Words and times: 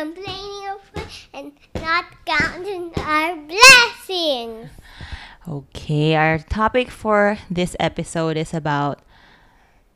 complaining 0.00 0.64
of 0.72 0.80
food 0.80 1.12
and 1.34 1.52
not 1.74 2.06
counting 2.24 2.90
our 2.96 3.36
blessings. 3.36 4.70
Okay, 5.46 6.16
our 6.16 6.38
topic 6.38 6.88
for 6.88 7.36
this 7.50 7.76
episode 7.78 8.38
is 8.38 8.54
about 8.54 9.00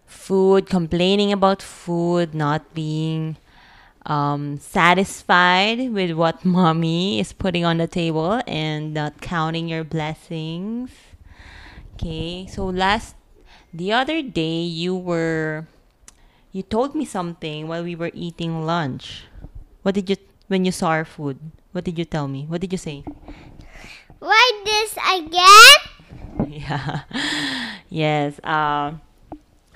food, 0.05 0.69
complaining 0.69 1.33
about 1.33 1.63
food, 1.63 2.35
not 2.35 2.75
being 2.75 3.39
um, 4.05 4.59
satisfied 4.59 5.91
with 5.91 6.13
what 6.13 6.45
mommy 6.57 7.19
is 7.19 7.33
putting 7.33 7.65
on 7.65 7.79
the 7.79 7.89
table, 7.89 8.43
and 8.47 8.93
not 8.93 9.23
counting 9.23 9.69
your 9.69 9.85
blessings. 9.85 10.91
Okay, 11.95 12.47
so 12.47 12.67
last, 12.67 13.17
the 13.73 13.91
other 13.93 14.21
day, 14.21 14.61
you 14.61 14.95
were, 14.95 15.67
you 16.53 16.63
told 16.63 16.95
me 16.95 17.07
something 17.07 17.69
while 17.69 17.83
we 17.83 17.97
were 17.97 18.13
eating 18.13 18.67
lunch. 18.67 19.25
What 19.85 19.95
did 19.95 20.09
you, 20.09 20.17
when 20.49 20.65
you 20.65 20.73
saw 20.73 20.97
our 20.97 21.05
food? 21.05 21.39
What 21.73 21.85
did 21.85 21.99
you 21.99 22.05
tell 22.05 22.27
me? 22.27 22.47
What 22.49 22.61
did 22.61 22.73
you 22.73 22.79
say? 22.79 23.05
Why 24.19 24.63
this 24.65 24.97
again? 24.97 25.95
yeah 26.49 27.03
yes 27.91 28.39
uh, 28.45 28.93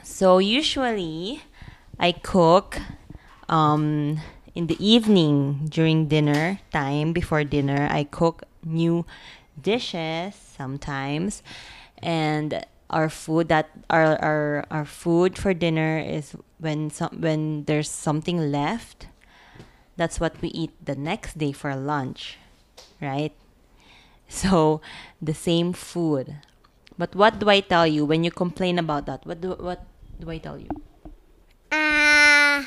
so 0.02 0.38
usually 0.38 1.42
i 1.98 2.12
cook 2.12 2.78
um, 3.48 4.18
in 4.54 4.66
the 4.66 4.76
evening 4.84 5.66
during 5.68 6.08
dinner 6.08 6.58
time 6.72 7.12
before 7.12 7.44
dinner 7.44 7.88
i 7.90 8.04
cook 8.04 8.42
new 8.64 9.04
dishes 9.60 10.34
sometimes 10.34 11.42
and 11.98 12.64
our 12.90 13.08
food 13.08 13.48
that 13.48 13.70
our 13.90 14.16
our, 14.22 14.64
our 14.70 14.84
food 14.84 15.36
for 15.36 15.52
dinner 15.52 15.98
is 15.98 16.34
when 16.58 16.90
some 16.90 17.20
when 17.20 17.64
there's 17.64 17.90
something 17.90 18.50
left 18.50 19.06
that's 19.98 20.18
what 20.22 20.40
we 20.40 20.48
eat 20.54 20.70
the 20.82 20.96
next 20.96 21.36
day 21.36 21.52
for 21.52 21.74
lunch 21.76 22.38
right 23.02 23.34
so 24.28 24.80
the 25.20 25.34
same 25.34 25.72
food. 25.72 26.36
But 26.96 27.16
what 27.16 27.38
do 27.38 27.48
I 27.48 27.60
tell 27.60 27.86
you 27.86 28.04
when 28.04 28.22
you 28.22 28.30
complain 28.30 28.78
about 28.78 29.06
that? 29.06 29.26
What 29.26 29.40
do 29.40 29.56
what 29.58 29.84
do 30.20 30.30
I 30.30 30.38
tell 30.38 30.58
you? 30.58 30.68
Uh, 31.72 32.64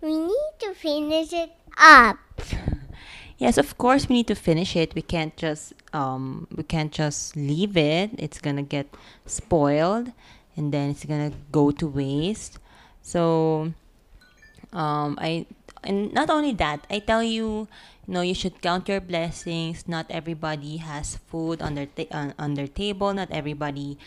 we 0.00 0.14
need 0.14 0.52
to 0.60 0.74
finish 0.74 1.32
it 1.32 1.50
up. 1.76 2.18
Yes, 3.36 3.58
of 3.58 3.76
course 3.76 4.08
we 4.08 4.14
need 4.14 4.28
to 4.28 4.36
finish 4.36 4.76
it. 4.76 4.94
We 4.94 5.02
can't 5.02 5.36
just 5.36 5.74
um 5.92 6.46
we 6.54 6.62
can't 6.62 6.92
just 6.92 7.34
leave 7.34 7.76
it. 7.76 8.14
It's 8.16 8.38
gonna 8.38 8.62
get 8.62 8.86
spoiled 9.26 10.12
and 10.56 10.70
then 10.72 10.90
it's 10.90 11.04
gonna 11.04 11.32
go 11.50 11.72
to 11.72 11.86
waste. 11.86 12.58
So 13.02 13.74
um 14.74 15.16
I 15.20 15.46
and 15.84 16.12
not 16.12 16.30
only 16.30 16.52
that, 16.58 16.86
I 16.90 16.98
tell 16.98 17.22
you, 17.22 17.68
you 18.06 18.12
know, 18.12 18.22
you 18.22 18.34
should 18.34 18.60
count 18.60 18.88
your 18.88 19.00
blessings. 19.00 19.86
Not 19.86 20.06
everybody 20.10 20.78
has 20.78 21.16
food 21.28 21.62
on 21.62 21.74
their 21.74 21.86
ta- 21.86 22.10
on, 22.10 22.34
on 22.38 22.54
their 22.54 22.68
table. 22.68 23.12
Not 23.14 23.30
everybody 23.30 23.98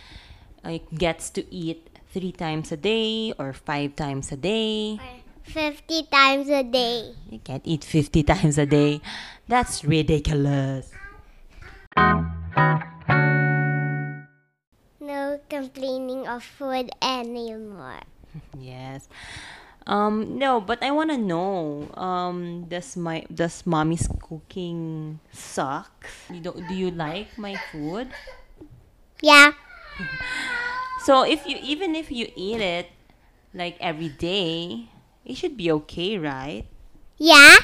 uh, 0.65 0.79
gets 0.93 1.29
to 1.38 1.45
eat 1.53 1.88
three 2.11 2.31
times 2.31 2.71
a 2.71 2.77
day 2.77 3.33
or 3.38 3.53
five 3.53 3.95
times 3.95 4.31
a 4.31 4.38
day. 4.38 4.99
50 5.47 6.03
times 6.11 6.49
a 6.49 6.63
day. 6.63 7.15
You 7.31 7.39
can't 7.39 7.63
eat 7.63 7.83
50 7.83 8.23
times 8.23 8.57
a 8.57 8.66
day. 8.66 9.00
That's 9.47 9.85
ridiculous. 9.85 10.91
No 15.00 15.39
complaining 15.50 16.27
of 16.27 16.44
food 16.44 16.91
anymore. 17.01 18.03
Yes. 18.59 19.07
Um 19.88 20.36
no, 20.38 20.59
but 20.59 20.84
I 20.84 20.92
want 20.92 21.12
to 21.12 21.18
know 21.18 21.88
um 21.96 22.68
does 22.68 23.00
my 23.00 23.24
does 23.31 23.64
mommy's 23.66 24.08
cooking 24.20 25.20
suck? 25.31 26.12
You 26.30 26.42
don't 26.44 26.59
do 26.68 26.75
you 26.75 26.92
like 26.92 27.38
my 27.40 27.56
food? 27.72 28.12
Yeah. 29.22 29.53
So 31.08 31.24
if 31.24 31.48
you 31.48 31.56
even 31.64 31.96
if 31.96 32.12
you 32.12 32.28
eat 32.36 32.59
it 32.59 32.92
like 33.53 33.78
every 33.80 34.09
day, 34.09 34.90
it 35.24 35.38
should 35.38 35.56
be 35.56 35.72
okay, 35.72 36.18
right? 36.19 36.66
Yeah. 37.18 37.56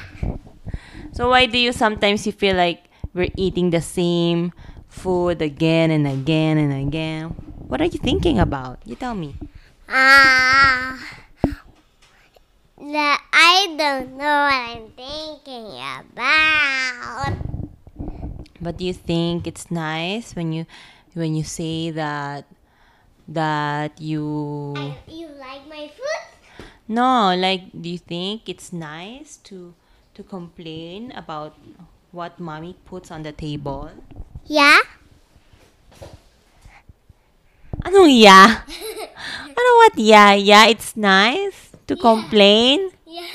So 1.12 1.30
why 1.30 1.46
do 1.46 1.58
you 1.58 1.72
sometimes 1.74 2.26
you 2.26 2.32
feel 2.32 2.56
like 2.56 2.88
we're 3.14 3.32
eating 3.38 3.70
the 3.70 3.82
same 3.82 4.54
food 4.88 5.42
again 5.42 5.92
and 5.92 6.08
again 6.08 6.58
and 6.58 6.74
again? 6.74 7.36
What 7.68 7.82
are 7.82 7.90
you 7.92 8.00
thinking 8.00 8.40
about? 8.40 8.80
You 8.86 8.96
tell 8.96 9.16
me. 9.16 9.36
Ah. 9.90 11.23
The, 12.84 13.16
I 13.32 13.76
don't 13.80 14.18
know 14.20 14.38
what 14.44 14.60
I'm 14.76 14.92
thinking 14.92 15.72
about. 15.80 17.40
But 18.60 18.78
do 18.78 18.86
you 18.86 18.94
think 18.94 19.48
it's 19.48 19.72
nice 19.72 20.36
when 20.36 20.52
you 20.52 20.66
when 21.14 21.36
you 21.36 21.44
say 21.44 21.92
that 21.92 22.46
that 23.28 24.00
you 24.00 24.76
You 25.08 25.32
like 25.40 25.64
my 25.68 25.88
food? 25.88 26.24
no 26.88 27.32
like 27.36 27.72
do 27.72 27.88
you 27.88 27.98
think 27.98 28.52
it's 28.52 28.76
nice 28.76 29.40
to 29.48 29.74
to 30.16 30.24
complain 30.24 31.16
about 31.16 31.56
what 32.12 32.40
mommy 32.40 32.76
puts 32.84 33.12
on 33.12 33.24
the 33.24 33.32
table? 33.32 33.92
Yeah. 34.44 34.84
Anong 37.84 38.12
yeah? 38.12 38.64
ano 39.60 39.70
what 39.80 39.96
yeah? 39.96 40.36
Yeah, 40.36 40.68
it's 40.68 40.96
nice 40.96 41.62
to 41.88 41.96
complain. 41.96 42.92
Yeah. 43.06 43.28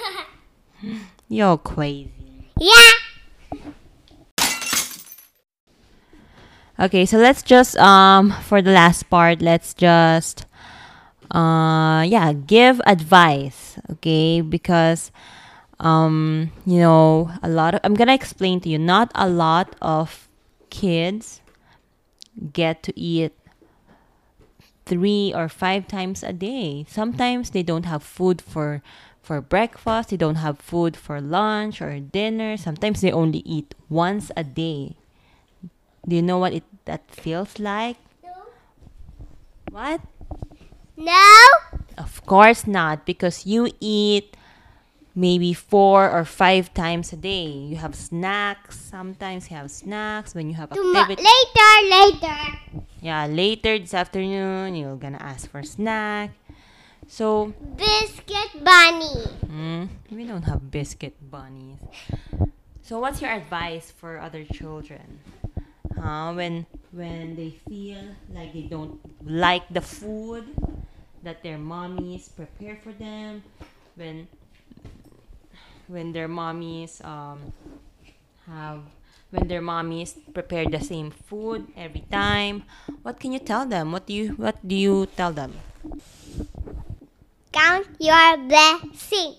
You're 1.28 1.58
crazy. 1.58 2.12
Yeah. 2.58 2.92
Okay, 6.80 7.06
so 7.06 7.18
let's 7.18 7.42
just 7.42 7.76
um 7.76 8.30
for 8.46 8.62
the 8.62 8.70
last 8.70 9.10
part, 9.10 9.42
let's 9.42 9.74
just 9.74 10.46
uh 11.30 12.06
yeah, 12.06 12.32
give 12.32 12.80
advice, 12.86 13.78
okay? 13.90 14.40
Because 14.40 15.10
um 15.80 16.50
you 16.64 16.78
know, 16.78 17.30
a 17.42 17.48
lot 17.48 17.74
of 17.74 17.80
I'm 17.82 17.94
going 17.94 18.08
to 18.08 18.14
explain 18.14 18.60
to 18.60 18.68
you 18.68 18.78
not 18.78 19.10
a 19.14 19.28
lot 19.28 19.74
of 19.82 20.28
kids 20.70 21.40
get 22.52 22.82
to 22.84 22.92
eat 22.98 23.32
three 24.88 25.32
or 25.36 25.48
five 25.48 25.86
times 25.86 26.24
a 26.24 26.32
day. 26.32 26.86
Sometimes 26.88 27.50
they 27.50 27.62
don't 27.62 27.84
have 27.84 28.02
food 28.02 28.40
for 28.40 28.80
for 29.20 29.44
breakfast, 29.44 30.08
they 30.08 30.16
don't 30.16 30.40
have 30.40 30.56
food 30.58 30.96
for 30.96 31.20
lunch 31.20 31.82
or 31.84 32.00
dinner. 32.00 32.56
Sometimes 32.56 33.02
they 33.04 33.12
only 33.12 33.44
eat 33.44 33.74
once 33.92 34.32
a 34.34 34.42
day. 34.42 34.96
Do 36.08 36.16
you 36.16 36.22
know 36.24 36.38
what 36.38 36.54
it 36.56 36.64
that 36.86 37.04
feels 37.12 37.60
like? 37.60 38.00
What? 39.70 40.00
No. 40.96 41.36
Of 41.98 42.24
course 42.24 42.66
not, 42.66 43.04
because 43.04 43.44
you 43.44 43.68
eat 43.80 44.34
maybe 45.14 45.52
four 45.52 46.08
or 46.08 46.24
five 46.24 46.72
times 46.72 47.12
a 47.12 47.16
day. 47.16 47.46
You 47.46 47.76
have 47.76 47.94
snacks. 47.94 48.80
Sometimes 48.80 49.50
you 49.50 49.56
have 49.56 49.70
snacks 49.70 50.34
when 50.34 50.48
you 50.48 50.54
have 50.56 50.72
activity. 50.72 51.20
later, 51.20 51.72
later. 51.92 52.86
Yeah, 53.00 53.26
later 53.26 53.78
this 53.78 53.94
afternoon 53.94 54.74
you're 54.74 54.96
gonna 54.96 55.22
ask 55.22 55.50
for 55.50 55.62
snack. 55.62 56.30
So 57.06 57.54
Biscuit 57.76 58.62
bunny. 58.64 59.24
mm, 59.46 59.88
we 60.10 60.24
don't 60.26 60.42
have 60.42 60.70
biscuit 60.70 61.14
bunnies. 61.30 61.78
So 62.82 62.98
what's 63.00 63.22
your 63.22 63.30
advice 63.30 63.90
for 63.90 64.18
other 64.18 64.44
children? 64.44 65.20
Huh? 65.96 66.32
When 66.34 66.66
when 66.92 67.36
they 67.36 67.50
feel 67.68 68.02
like 68.34 68.52
they 68.52 68.66
don't 68.66 68.98
like 69.24 69.68
the 69.70 69.80
food 69.80 70.44
that 71.22 71.42
their 71.42 71.58
mommies 71.58 72.28
prepare 72.34 72.76
for 72.82 72.92
them, 72.92 73.42
when 73.94 74.26
when 75.86 76.12
their 76.12 76.28
mommies 76.28 76.98
um 77.04 77.52
have 78.46 78.82
when 79.30 79.48
their 79.48 79.60
mommies 79.60 80.16
prepare 80.32 80.64
the 80.66 80.80
same 80.80 81.10
food 81.10 81.68
every 81.76 82.04
time, 82.10 82.64
what 83.02 83.20
can 83.20 83.32
you 83.32 83.38
tell 83.38 83.66
them? 83.66 83.92
What 83.92 84.06
do 84.06 84.14
you 84.14 84.28
what 84.40 84.56
do 84.66 84.74
you 84.74 85.06
tell 85.16 85.32
them? 85.32 85.60
Count 87.52 87.88
your 88.00 88.36
blessing. 88.36 89.36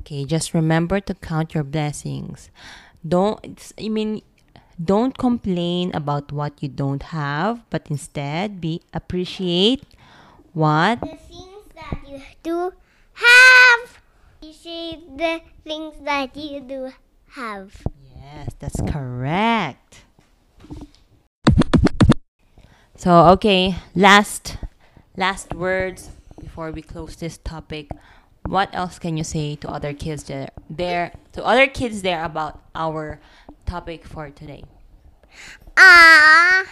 Okay, 0.00 0.24
just 0.24 0.54
remember 0.54 0.98
to 1.00 1.14
count 1.14 1.54
your 1.54 1.64
blessings. 1.64 2.50
Don't 3.06 3.38
I 3.78 3.88
mean 3.88 4.22
don't 4.78 5.18
complain 5.18 5.90
about 5.94 6.30
what 6.30 6.62
you 6.62 6.68
don't 6.68 7.02
have, 7.14 7.62
but 7.70 7.86
instead 7.90 8.60
be 8.60 8.82
appreciate 8.94 9.82
what 10.54 11.00
The 11.00 11.18
things 11.18 11.66
that 11.74 11.98
you 12.06 12.22
do 12.42 12.72
have. 13.14 13.82
Appreciate 14.38 15.02
the 15.18 15.42
things 15.62 15.94
that 16.02 16.34
you 16.36 16.60
do 16.60 16.90
have. 17.34 17.74
Yes, 18.34 18.50
that's 18.58 18.80
correct. 18.82 20.04
So, 22.96 23.28
okay, 23.38 23.76
last 23.94 24.58
last 25.16 25.54
words 25.54 26.10
before 26.40 26.70
we 26.70 26.82
close 26.82 27.16
this 27.16 27.38
topic. 27.38 27.88
what 28.48 28.72
else 28.72 28.98
can 28.98 29.16
you 29.16 29.24
say 29.24 29.56
to 29.60 29.68
other 29.68 29.92
kids 29.92 30.24
there, 30.24 30.48
there 30.70 31.12
to 31.32 31.44
other 31.44 31.66
kids 31.68 32.00
there 32.00 32.24
about 32.24 32.60
our 32.74 33.20
topic 33.66 34.04
for 34.04 34.30
today? 34.30 34.64
Ah, 35.76 36.64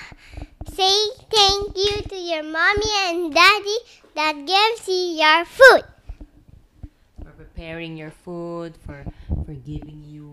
say 0.73 0.97
thank 1.29 1.77
you 1.77 2.01
to 2.09 2.17
your 2.17 2.43
mommy 2.45 2.93
and 3.09 3.33
daddy 3.33 3.79
that 4.17 4.35
gives 4.49 4.89
you 4.89 5.21
your 5.21 5.45
food. 5.45 5.85
For 7.23 7.33
preparing 7.37 7.97
your 7.97 8.11
food, 8.11 8.77
for 8.85 9.05
for 9.29 9.53
giving 9.53 10.03
you 10.05 10.26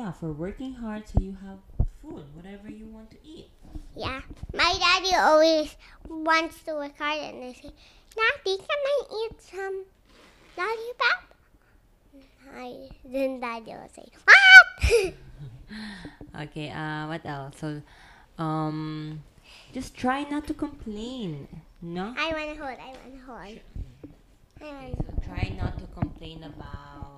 yeah, 0.00 0.12
for 0.12 0.32
working 0.32 0.72
hard 0.72 1.06
so 1.06 1.20
you 1.20 1.36
have 1.44 1.58
food, 2.00 2.24
whatever 2.32 2.70
you 2.70 2.86
want 2.86 3.10
to 3.10 3.18
eat. 3.22 3.50
Yeah, 3.94 4.22
my 4.54 4.72
daddy 4.80 5.14
always 5.14 5.76
wants 6.08 6.62
to 6.62 6.72
work 6.72 6.96
hard 6.96 7.20
and 7.20 7.42
they 7.42 7.52
say, 7.52 7.68
Daddy, 8.16 8.56
can 8.56 8.80
I 8.92 8.96
eat 9.20 9.36
some 9.42 9.84
lollipop? 10.56 11.20
I, 12.56 12.88
then 13.04 13.40
daddy 13.40 13.72
will 13.72 13.90
say, 13.94 14.08
What? 14.24 15.14
Okay, 16.48 16.70
uh 16.70 17.06
what 17.06 17.20
else? 17.26 17.58
So 17.60 17.82
um 18.38 19.22
just 19.74 19.94
try 19.94 20.24
not 20.24 20.46
to 20.46 20.54
complain. 20.54 21.46
No? 21.82 22.14
I 22.16 22.32
want 22.32 22.56
to 22.56 22.64
hold, 22.64 22.78
I 22.80 22.88
want 22.96 23.12
to 23.12 23.22
hold. 23.28 23.60
I 24.62 24.64
want 24.64 24.96
So 24.96 25.28
try 25.28 25.52
not 25.60 25.76
to 25.78 25.84
complain 25.92 26.44
about? 26.44 27.09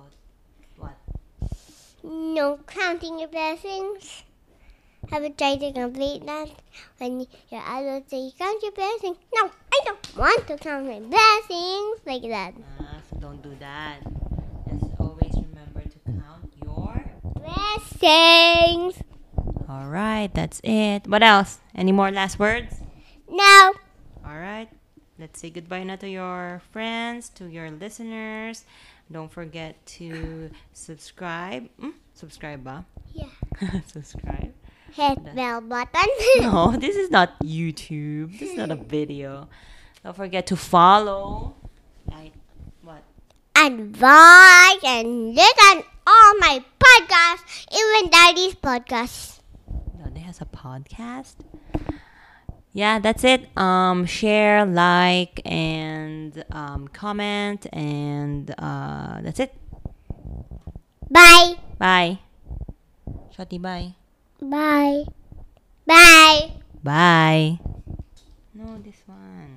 No 2.03 2.59
counting 2.67 3.19
your 3.19 3.29
blessings. 3.29 4.23
Have 5.09 5.23
you 5.23 5.29
tried 5.29 5.59
to 5.61 5.71
complete 5.71 6.25
that? 6.25 6.49
When 6.97 7.25
your 7.49 7.61
adults 7.61 8.11
say, 8.11 8.31
count 8.37 8.61
your 8.61 8.71
blessings. 8.73 9.17
No, 9.33 9.49
I 9.71 9.81
don't 9.85 10.17
want 10.17 10.47
to 10.47 10.57
count 10.57 10.85
my 10.85 10.99
blessings 10.99 11.99
like 12.05 12.23
that. 12.23 12.53
Ah, 12.79 12.97
so 13.09 13.19
don't 13.19 13.41
do 13.41 13.55
that. 13.59 13.99
Just 14.69 14.91
always 14.99 15.33
remember 15.33 15.81
to 15.81 15.99
count 16.05 16.51
your 16.63 17.03
Blessings. 17.35 19.01
All 19.69 19.87
right, 19.87 20.29
that's 20.33 20.59
it. 20.63 21.07
What 21.07 21.23
else? 21.23 21.59
Any 21.73 21.91
more 21.91 22.11
last 22.11 22.37
words? 22.37 22.81
No. 23.29 23.73
All 24.25 24.37
right. 24.37 24.69
Let's 25.19 25.39
say 25.39 25.51
goodbye 25.51 25.83
now 25.83 25.95
to 25.97 26.09
your 26.09 26.61
friends, 26.71 27.29
to 27.35 27.45
your 27.45 27.71
listeners. 27.71 28.65
Don't 29.13 29.31
forget 29.31 29.77
to 30.01 30.49
subscribe. 30.73 31.69
Mm, 31.77 31.93
subscribe, 32.17 32.65
ba? 32.65 32.81
Yeah. 33.13 33.29
subscribe. 33.85 34.49
Hit 34.89 35.35
bell 35.35 35.61
button. 35.61 36.09
No, 36.41 36.73
this 36.81 36.97
is 36.97 37.11
not 37.11 37.37
YouTube. 37.45 38.33
This 38.39 38.49
is 38.49 38.57
not 38.57 38.71
a 38.71 38.75
video. 38.75 39.49
Don't 40.03 40.17
forget 40.17 40.47
to 40.49 40.57
follow. 40.57 41.53
Like 42.09 42.33
what? 42.81 43.05
Advise 43.53 44.81
and 44.81 45.35
listen 45.37 45.85
all 46.09 46.33
my 46.41 46.65
podcasts, 46.81 47.69
even 47.69 48.09
Daddy's 48.09 48.55
podcast. 48.57 49.41
Daddy 50.01 50.21
has 50.25 50.41
a 50.41 50.49
podcast. 50.49 51.37
Yeah, 52.73 52.97
that's 52.97 53.23
it. 53.23 53.55
Um, 53.55 54.05
share, 54.07 54.65
like, 54.65 55.41
and 55.45 56.43
um, 56.51 56.87
comment, 56.87 57.67
and 57.71 58.49
uh, 58.57 59.21
that's 59.21 59.39
it. 59.39 59.53
Bye. 61.09 61.53
Bye. 61.77 62.17
Shotty, 63.37 63.61
bye. 63.61 63.93
Bye. 64.41 65.05
Bye. 65.85 66.51
Bye. 66.81 67.59
No, 68.55 68.81
this 68.83 68.97
one. 69.05 69.52